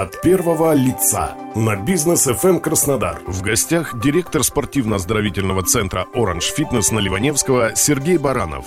[0.00, 3.22] От первого лица на бизнес FM Краснодар.
[3.26, 8.64] В гостях директор спортивно-оздоровительного центра Orange Fitness на Ливаневского Сергей Баранов.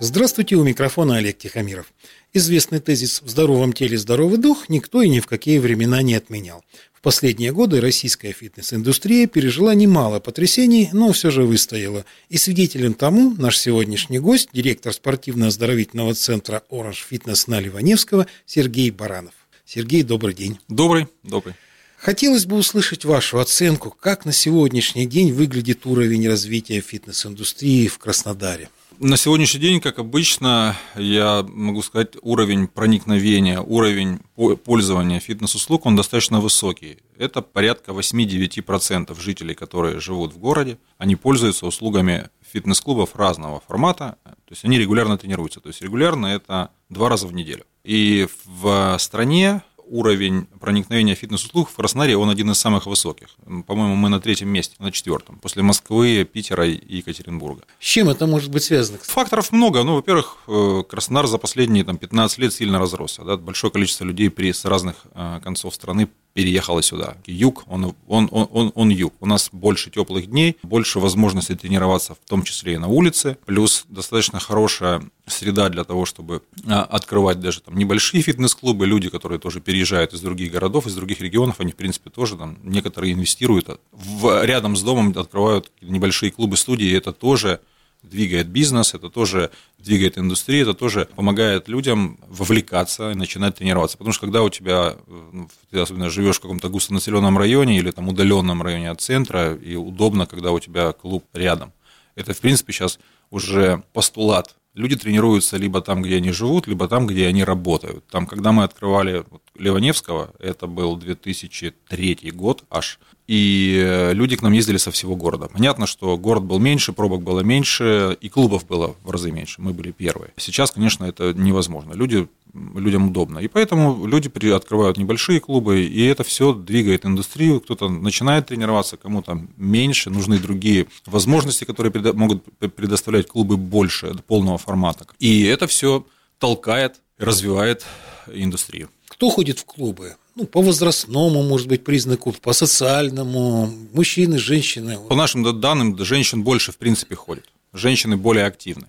[0.00, 1.92] Здравствуйте, у микрофона Олег Тихомиров.
[2.32, 6.64] Известный тезис «в здоровом теле здоровый дух» никто и ни в какие времена не отменял.
[6.94, 12.06] В последние годы российская фитнес-индустрия пережила немало потрясений, но все же выстояла.
[12.30, 19.34] И свидетелем тому наш сегодняшний гость, директор спортивно-оздоровительного центра Orange Fitness на Ливаневского Сергей Баранов.
[19.66, 20.60] Сергей, добрый день.
[20.68, 21.54] Добрый, добрый.
[21.96, 28.68] Хотелось бы услышать вашу оценку, как на сегодняшний день выглядит уровень развития фитнес-индустрии в Краснодаре.
[29.00, 34.20] На сегодняшний день, как обычно, я могу сказать, уровень проникновения, уровень
[34.64, 36.98] пользования фитнес-услуг, он достаточно высокий.
[37.18, 44.52] Это порядка 8-9% жителей, которые живут в городе, они пользуются услугами фитнес-клубов разного формата, то
[44.52, 45.58] есть они регулярно тренируются.
[45.58, 47.64] То есть регулярно это два раза в неделю.
[47.86, 53.28] И в стране уровень проникновения фитнес-услуг в Краснодаре, он один из самых высоких.
[53.66, 57.62] По-моему, мы на третьем месте, на четвертом, после Москвы, Питера и Екатеринбурга.
[57.80, 58.98] С чем это может быть связано?
[59.02, 59.82] Факторов много.
[59.82, 63.22] Ну, во-первых, э, Краснодар за последние там, 15 лет сильно разросся.
[63.22, 63.36] Да?
[63.36, 67.16] Большое количество людей при, с разных э, концов страны переехала сюда.
[67.24, 69.14] Юг, он, он, он, он, он юг.
[69.20, 73.86] У нас больше теплых дней, больше возможностей тренироваться, в том числе и на улице, плюс
[73.88, 79.60] достаточно хорошая среда для того, чтобы а, открывать даже там небольшие фитнес-клубы, люди, которые тоже
[79.76, 84.44] переезжают из других городов, из других регионов, они, в принципе, тоже там, некоторые инвестируют, в,
[84.44, 87.60] рядом с домом открывают небольшие клубы-студии, это тоже
[88.02, 93.98] двигает бизнес, это тоже двигает индустрию, это тоже помогает людям вовлекаться и начинать тренироваться.
[93.98, 98.08] Потому что когда у тебя, ну, ты особенно живешь в каком-то густонаселенном районе или там
[98.08, 101.74] удаленном районе от центра, и удобно, когда у тебя клуб рядом.
[102.14, 102.98] Это, в принципе, сейчас
[103.30, 108.06] уже постулат люди тренируются либо там, где они живут, либо там, где они работают.
[108.08, 109.24] Там, когда мы открывали
[109.58, 115.48] Леваневского, это был 2003 год аж, и э, люди к нам ездили со всего города.
[115.52, 119.60] Понятно, что город был меньше, пробок было меньше, и клубов было в разы меньше.
[119.60, 120.32] Мы были первые.
[120.36, 121.94] Сейчас, конечно, это невозможно.
[121.94, 122.28] Люди,
[122.74, 123.38] людям удобно.
[123.38, 127.60] И поэтому люди открывают небольшие клубы, и это все двигает индустрию.
[127.60, 132.44] Кто-то начинает тренироваться, кому-то меньше, нужны другие возможности, которые могут
[132.74, 135.06] предоставлять клубы больше, полного формата.
[135.18, 136.06] И это все
[136.38, 137.84] толкает, развивает
[138.32, 138.88] индустрию.
[139.08, 140.16] Кто ходит в клубы?
[140.36, 144.98] ну, по возрастному, может быть, признаку, по социальному, мужчины, женщины.
[145.08, 147.46] По нашим данным, женщин больше, в принципе, ходит.
[147.72, 148.86] Женщины более активны.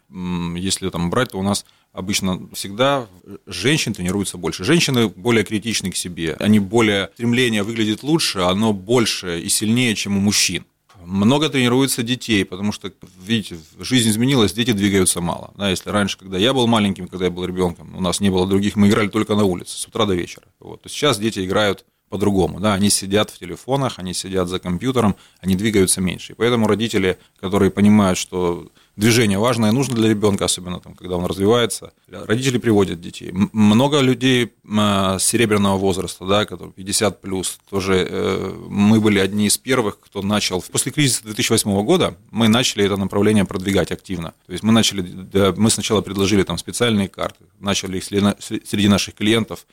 [0.60, 3.08] Если там брать, то у нас обычно всегда
[3.46, 4.64] женщин тренируются больше.
[4.64, 6.36] Женщины более критичны к себе.
[6.40, 7.10] Они более...
[7.14, 10.66] Стремление выглядит лучше, оно больше и сильнее, чем у мужчин.
[11.04, 12.92] Много тренируется детей, потому что,
[13.24, 15.54] видите, жизнь изменилась, дети двигаются мало.
[15.56, 18.48] Да, если раньше, когда я был маленьким, когда я был ребенком, у нас не было
[18.48, 20.46] других, мы играли только на улице с утра до вечера.
[20.60, 20.82] Вот.
[20.82, 22.60] То сейчас дети играют по-другому.
[22.60, 26.34] Да, они сидят в телефонах, они сидят за компьютером, они двигаются меньше.
[26.34, 31.26] И поэтому родители, которые понимают, что движение важное, нужно для ребенка, особенно там, когда он
[31.26, 31.94] развивается.
[32.10, 33.32] Родители приводят детей.
[33.32, 39.58] Много людей а, серебряного возраста, да, которые 50 плюс, тоже э, мы были одни из
[39.58, 40.62] первых, кто начал.
[40.62, 44.34] После кризиса 2008 года мы начали это направление продвигать активно.
[44.48, 49.66] То есть мы начали, мы сначала предложили там специальные карты, начали их среди наших клиентов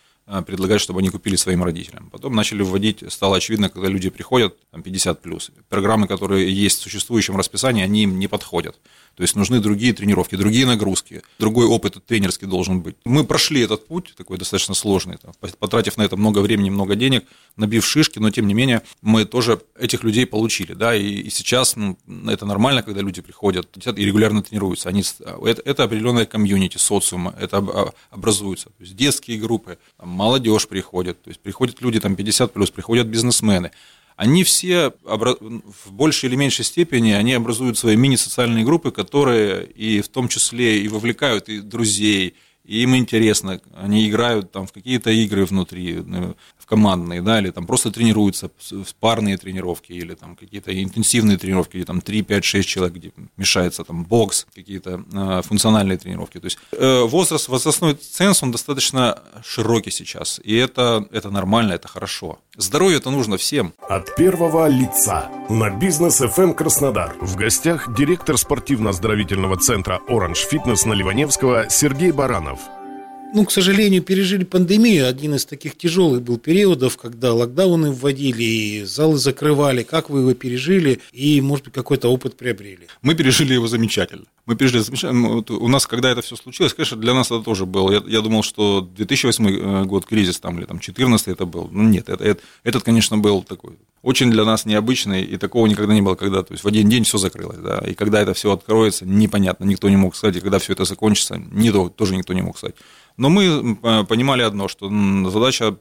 [0.47, 2.09] предлагать, чтобы они купили своим родителям.
[2.11, 6.83] Потом начали вводить, стало очевидно, когда люди приходят, там 50 плюс, программы, которые есть в
[6.83, 8.79] существующем расписании, они им не подходят.
[9.15, 12.97] То есть нужны другие тренировки, другие нагрузки, другой опыт тренерский должен быть.
[13.05, 17.25] Мы прошли этот путь, такой достаточно сложный, там, потратив на это много времени, много денег,
[17.57, 20.75] набив шишки, но тем не менее мы тоже этих людей получили.
[20.75, 21.97] Да, и, и сейчас ну,
[22.27, 24.89] это нормально, когда люди приходят и регулярно тренируются.
[24.89, 28.71] Они, это, это определенная комьюнити, социума, это образуется.
[28.71, 33.07] То есть детские группы, там, молодежь приходит, то есть приходят люди там 50 плюс, приходят
[33.07, 33.71] бизнесмены.
[34.17, 40.09] Они все в большей или меньшей степени они образуют свои мини-социальные группы, которые и в
[40.09, 45.45] том числе и вовлекают и друзей, и им интересно, они играют там в какие-то игры
[45.45, 50.83] внутри, ну, в командные, да, или там просто тренируются, в парные тренировки, или там какие-то
[50.83, 55.99] интенсивные тренировки, или там 3, 5, 6 человек, где мешается там бокс, какие-то э, функциональные
[55.99, 56.41] тренировки.
[56.41, 61.89] То есть э, возраст, возрастной ценз, он достаточно широкий сейчас, и это, это нормально, это
[61.89, 62.39] хорошо.
[62.57, 63.75] Здоровье это нужно всем.
[63.89, 67.17] От первого лица на бизнес FM Краснодар.
[67.21, 72.61] В гостях директор спортивно-оздоровительного центра Orange Fitness на Ливаневского Сергей Баранов.
[73.35, 75.09] Ну, к сожалению, пережили пандемию.
[75.09, 79.83] Один из таких тяжелых был периодов, когда локдауны вводили, и залы закрывали.
[79.83, 82.87] Как вы его пережили и, может быть, какой-то опыт приобрели?
[83.03, 84.27] Мы пережили его замечательно.
[84.47, 85.29] Мы пережили замечательно.
[85.31, 87.91] Вот у нас, когда это все случилось, конечно, для нас это тоже было.
[87.91, 91.69] Я, я думал, что 2008 э, год кризис, там, или там 2014 это был.
[91.73, 93.73] Ну, нет, это, это, этот, конечно, был такой
[94.05, 97.05] очень для нас необычный, и такого никогда не было, когда то есть, в один день
[97.05, 97.57] все закрылось.
[97.57, 100.85] Да, и когда это все откроется, непонятно, никто не мог сказать, и когда все это
[100.85, 102.77] закончится, не, тоже никто не мог сказать.
[103.17, 103.77] Но мы
[104.07, 104.91] понимали одно, что
[105.31, 105.77] задача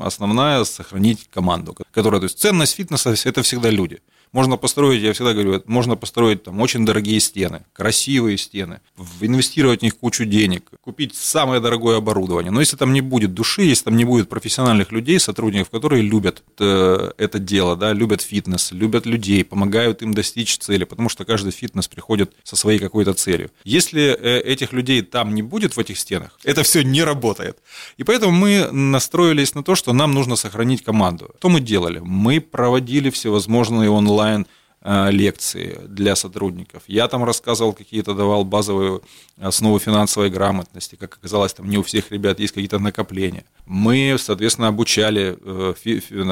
[0.00, 4.00] основная– сохранить команду, которая, то есть ценность фитнеса– это всегда люди.
[4.32, 8.80] Можно построить, я всегда говорю, можно построить там очень дорогие стены, красивые стены,
[9.20, 12.50] инвестировать в них кучу денег, купить самое дорогое оборудование.
[12.50, 16.42] Но если там не будет души, если там не будет профессиональных людей, сотрудников, которые любят
[16.58, 21.52] э, это дело, да, любят фитнес, любят людей, помогают им достичь цели, потому что каждый
[21.52, 23.50] фитнес приходит со своей какой-то целью.
[23.64, 27.58] Если э, этих людей там не будет в этих стенах, это все не работает.
[27.98, 31.34] И поэтому мы настроились на то, что нам нужно сохранить команду.
[31.38, 31.98] Что мы делали?
[31.98, 34.46] Мы проводили всевозможные онлайн онлайн
[34.84, 36.82] э, лекции для сотрудников.
[36.86, 39.00] Я там рассказывал какие-то, давал базовые
[39.40, 40.96] основы финансовой грамотности.
[40.96, 43.44] Как оказалось, там не у всех ребят есть какие-то накопления.
[43.66, 45.74] Мы, соответственно, обучали, э,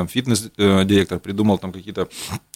[0.09, 2.09] фитнес-директор э, придумал там какие-то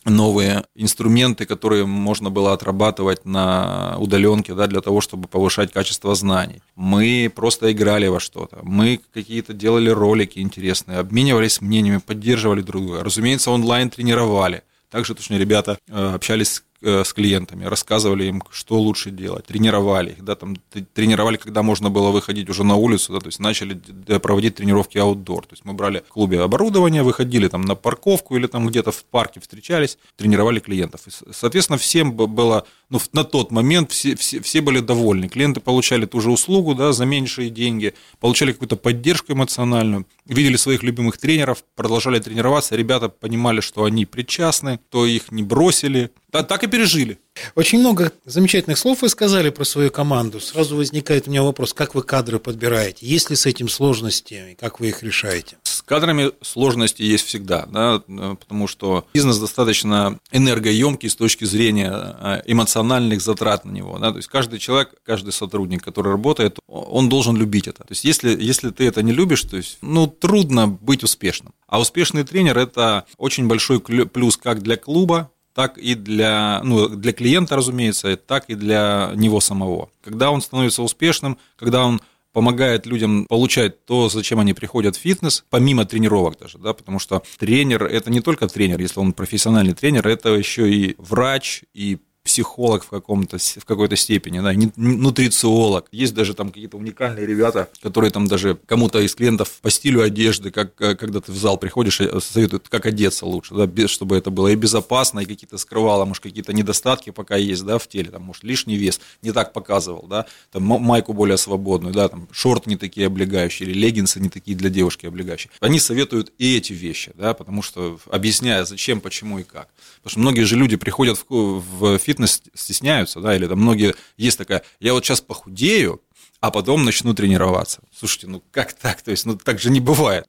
[0.05, 6.61] новые инструменты, которые можно было отрабатывать на удаленке, да, для того, чтобы повышать качество знаний.
[6.77, 8.59] Мы просто играли во что-то.
[8.63, 13.05] Мы какие-то делали ролики интересные, обменивались мнениями, поддерживали друг друга.
[13.05, 14.63] Разумеется, онлайн тренировали–
[14.95, 20.35] также точно ребята э, общались с клиентами, рассказывали им, что лучше делать, тренировали их, да,
[20.35, 20.57] там,
[20.93, 23.75] тренировали, когда можно было выходить уже на улицу, да, то есть начали
[24.19, 28.47] проводить тренировки аутдор, то есть мы брали в клубе оборудование, выходили там на парковку или
[28.47, 31.03] там где-то в парке встречались, тренировали клиентов.
[31.07, 36.07] И, соответственно, всем было, ну, на тот момент все, все, все были довольны, клиенты получали
[36.07, 41.65] ту же услугу, да, за меньшие деньги, получали какую-то поддержку эмоциональную, видели своих любимых тренеров,
[41.77, 46.11] продолжали тренироваться, ребята понимали, что они причастны, то их не бросили,
[46.43, 47.19] так и пережили.
[47.55, 50.41] Очень много замечательных слов вы сказали про свою команду.
[50.41, 53.07] Сразу возникает у меня вопрос, как вы кадры подбираете?
[53.07, 55.57] Есть ли с этим сложности и как вы их решаете?
[55.65, 58.01] С кадрами сложности есть всегда, да,
[58.37, 63.99] потому что бизнес достаточно энергоемкий с точки зрения э, эмоциональных затрат на него.
[63.99, 67.83] Да, то есть каждый человек, каждый сотрудник, который работает, он должен любить это.
[67.83, 71.53] То есть если, если ты это не любишь, то есть, ну, трудно быть успешным.
[71.67, 77.13] А успешный тренер– это очень большой плюс как для клуба, так и для, ну, для
[77.13, 79.89] клиента, разумеется, так и для него самого.
[80.03, 82.01] Когда он становится успешным, когда он
[82.33, 87.23] помогает людям получать то, зачем они приходят в фитнес, помимо тренировок даже, да, потому что
[87.39, 91.99] тренер– это не только тренер, если он профессиональный тренер, это еще и врач, и
[92.35, 95.87] психолог в, каком-то, в какой-то степени, да, нутрициолог.
[95.93, 100.51] Есть даже там какие-то уникальные ребята, которые там даже кому-то из клиентов по стилю одежды,
[100.51, 104.17] как э, когда ты в зал приходишь, э, советуют, как одеться лучше, да, без, чтобы
[104.17, 108.11] это было и безопасно, и какие-то скрывало, может, какие-то недостатки пока есть, да, в теле,
[108.11, 112.69] там, может, лишний вес не так показывал, да, там майку более свободную, да, там, шорты
[112.69, 115.53] не такие облегающие, или леггинсы не такие для девушки облегающие.
[115.61, 119.69] Они советуют и эти вещи, да, потому что объясняя, зачем, почему и как.
[119.99, 123.95] Потому что многие же люди приходят в, в фитнес фитнес стесняются, да, или там многие,
[124.17, 126.03] есть такая, я вот сейчас похудею,
[126.41, 127.81] а потом начну тренироваться.
[127.97, 129.03] Слушайте, ну как так?
[129.03, 130.27] То есть, ну так же не бывает.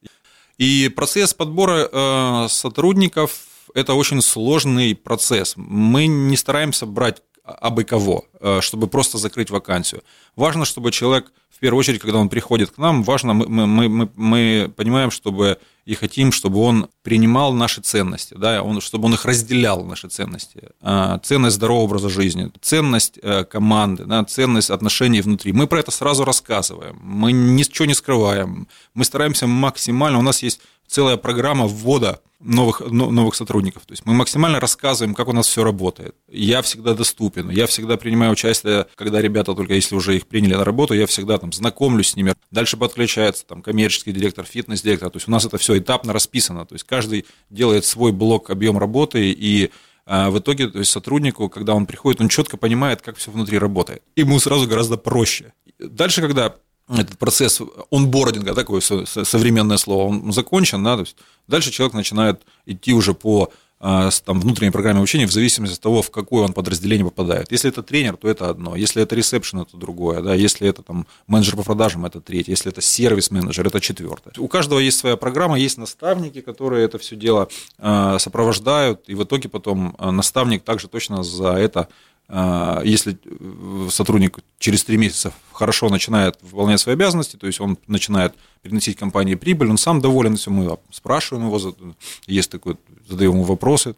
[0.58, 3.40] И процесс подбора э, сотрудников–
[3.74, 5.54] это очень сложный процесс.
[5.58, 10.02] Мы не стараемся брать абы кого, э, чтобы просто закрыть вакансию.
[10.36, 14.10] Важно, чтобы человек, в первую очередь, когда он приходит к нам, важно, мы, мы, мы,
[14.16, 19.26] мы понимаем, чтобы и хотим, чтобы он принимал наши ценности, да, он, чтобы он их
[19.26, 20.70] разделял, наши ценности.
[20.82, 25.54] А, ценность здорового образа жизни, ценность э, команды, да, ценность отношений внутри.
[25.54, 30.60] Мы про это сразу рассказываем, мы ничего не скрываем, мы стараемся максимально, у нас есть
[30.88, 33.86] целая программа ввода новых, новых сотрудников.
[33.86, 36.16] То есть мы максимально рассказываем, как у нас все работает.
[36.30, 40.64] Я всегда доступен, я всегда принимаю участие, когда ребята, только если уже их приняли на
[40.64, 42.36] работу, я всегда там знакомлюсь с ними.
[42.52, 45.10] Дальше подключается там коммерческий директор, фитнес-директор.
[45.10, 46.66] То есть у нас это все этапно расписано.
[46.66, 49.72] То есть каждый делает свой блок, объем работы, и
[50.06, 53.58] а, в итоге то есть сотруднику, когда он приходит, он четко понимает, как все внутри
[53.58, 54.04] работает.
[54.16, 55.54] Ему сразу гораздо проще.
[55.80, 56.56] Дальше, когда
[56.90, 57.62] этот процесс
[57.92, 61.16] онбординга, такое современное слово, он закончен, да, то есть
[61.48, 63.52] дальше человек начинает идти уже по
[63.88, 67.52] а, там, внутренней программе обучения в зависимости от того, в какое он подразделение попадает.
[67.52, 68.76] Если это тренер, то это одно.
[68.76, 70.22] Если это ресепшн, это другое.
[70.22, 70.34] Да?
[70.34, 72.54] Если это там, менеджер по продажам, это третье.
[72.54, 74.34] Если это сервис-менеджер, это четвертое.
[74.38, 79.04] У каждого есть своя программа, есть наставники, которые это все дело а, сопровождают.
[79.08, 81.90] И в итоге потом а, наставник также точно за это
[82.84, 88.34] если э, сотрудник через три месяца хорошо начинает выполнять свои обязанности, то есть он начинает
[88.64, 91.76] приносить компании прибыль, он сам доволен, все мы спрашиваем его,
[92.26, 92.78] есть такой,
[93.08, 93.96] задаем ему вопросы,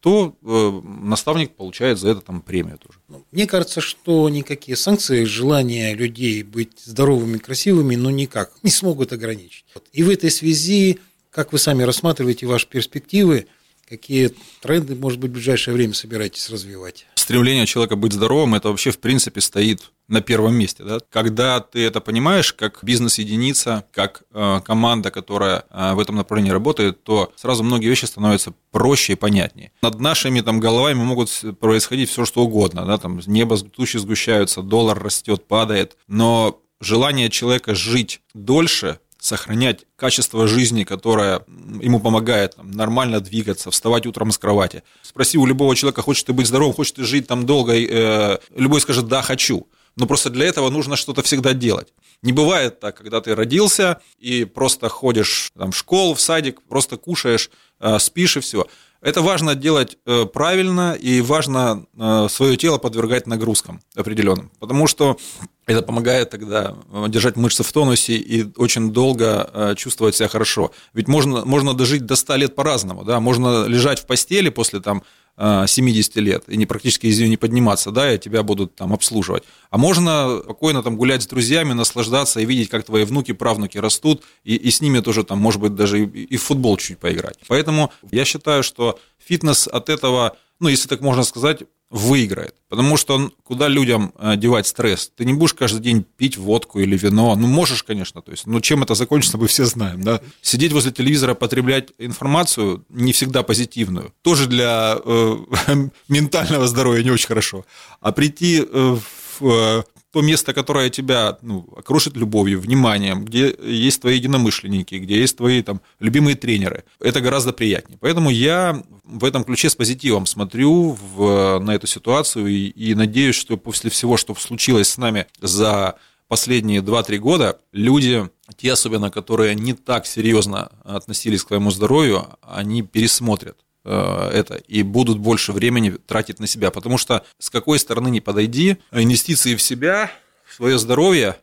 [0.00, 3.00] то э, наставник получает за это там премию тоже.
[3.08, 9.12] Ну, мне кажется, что никакие санкции желания людей быть здоровыми, красивыми, ну никак не смогут
[9.12, 9.64] ограничить.
[9.92, 13.48] И в этой связи, как вы сами рассматриваете ваши перспективы,
[13.88, 17.06] какие тренды, может быть, в ближайшее время собираетесь развивать?
[17.26, 20.84] Стремление человека быть здоровым, это вообще, в принципе, стоит на первом месте.
[20.84, 20.98] Да?
[21.10, 27.02] Когда ты это понимаешь, как бизнес-единица, как э, команда, которая э, в этом направлении работает,
[27.02, 29.72] то сразу многие вещи становятся проще и понятнее.
[29.82, 32.86] Над нашими там, головами могут происходить все, что угодно.
[32.86, 32.96] Да?
[32.96, 35.96] Там, небо, тучи сгущаются, доллар растет, падает.
[36.06, 41.44] Но желание человека жить дольше сохранять качество жизни, которое
[41.80, 44.82] ему помогает там, нормально двигаться, вставать утром с кровати.
[45.02, 48.80] Спроси у любого человека, хочешь ты быть здоровым, хочешь ты жить там долго, э, любой
[48.80, 49.66] скажет «да, хочу».
[49.96, 51.94] Но просто для этого нужно что-то всегда делать.
[52.22, 56.96] Не бывает так, когда ты родился и просто ходишь там, в школу, в садик, просто
[56.96, 58.66] кушаешь, э, спишь и все.
[59.00, 65.18] Это важно делать э, правильно и важно э, свое тело подвергать нагрузкам определенным, потому что
[65.66, 70.70] это помогает тогда э, держать мышцы в тонусе и очень долго чувствовать себя хорошо.
[70.94, 73.04] Ведь можно, можно дожить до 100 лет по-разному.
[73.04, 73.20] Да?
[73.20, 75.02] Можно лежать в постели после там,
[75.38, 79.44] 70 лет и не практически из нее не подниматься, да, и тебя будут там обслуживать.
[79.68, 84.22] А можно спокойно там гулять с друзьями, наслаждаться и видеть, как твои внуки, правнуки растут,
[84.44, 87.38] и, и с ними тоже там, может быть, даже и, и в футбол чуть поиграть.
[87.48, 91.64] Поэтому я считаю, что фитнес от этого, ну, если так можно сказать,
[91.96, 92.54] выиграет.
[92.68, 95.10] Потому что он, куда людям э, девать стресс?
[95.16, 97.34] Ты не будешь каждый день пить водку или вино.
[97.36, 100.20] Ну, можешь, конечно, то есть, но чем это закончится, мы все знаем, да?
[100.42, 104.12] Сидеть возле телевизора, потреблять информацию не всегда позитивную.
[104.22, 105.36] Тоже для э,
[106.08, 107.64] ментального здоровья не очень хорошо.
[108.00, 108.96] А прийти э,
[109.40, 109.82] в э,
[110.16, 115.60] то место, которое тебя ну, окружит любовью, вниманием, где есть твои единомышленники, где есть твои
[115.60, 116.84] там, любимые тренеры.
[117.00, 117.98] Это гораздо приятнее.
[118.00, 123.36] Поэтому я в этом ключе с позитивом смотрю в, на эту ситуацию и, и надеюсь,
[123.36, 125.96] что после всего, что случилось с нами за
[126.28, 132.80] последние 2-3 года, люди, те особенно, которые не так серьезно относились к своему здоровью, они
[132.80, 136.70] пересмотрят это и будут больше времени тратить на себя.
[136.70, 140.10] Потому что с какой стороны не подойди, инвестиции в себя,
[140.44, 141.36] в свое здоровье,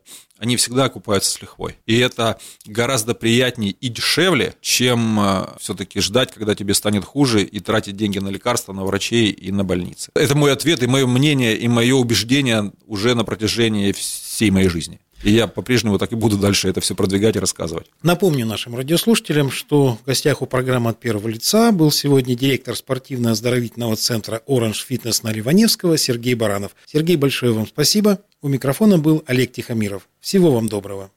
[0.43, 1.77] они всегда окупаются с лихвой.
[1.85, 7.59] И это гораздо приятнее и дешевле, чем э, все-таки ждать, когда тебе станет хуже, и
[7.61, 10.11] тратить деньги на лекарства, на врачей и на больницы.
[10.15, 14.99] Это мой ответ и мое мнение, и мое убеждение уже на протяжении всей моей жизни.
[15.23, 17.87] И я по-прежнему так и буду дальше это все продвигать и рассказывать.
[18.01, 23.95] Напомню нашим радиослушателям, что в гостях у программы «От первого лица» был сегодня директор спортивно-оздоровительного
[23.95, 26.75] центра «Оранж Фитнес» на Ливаневского Сергей Баранов.
[26.85, 28.19] Сергей, большое вам спасибо.
[28.41, 30.07] У микрофона был Олег Тихомиров.
[30.19, 31.09] Всего вам доброго.